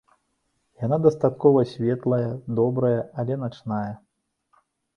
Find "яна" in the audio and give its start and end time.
0.85-0.97